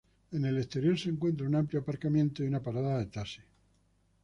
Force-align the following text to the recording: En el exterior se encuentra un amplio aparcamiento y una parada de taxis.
En 0.31 0.45
el 0.45 0.57
exterior 0.57 0.97
se 0.97 1.09
encuentra 1.09 1.45
un 1.45 1.53
amplio 1.53 1.81
aparcamiento 1.81 2.43
y 2.43 2.47
una 2.47 2.59
parada 2.63 2.97
de 2.97 3.05
taxis. 3.05 3.43